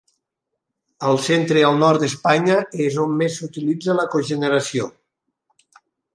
[1.09, 2.57] Al centre i al nord d'Espanya
[2.87, 4.91] és on més s'utilitza la cogeneració.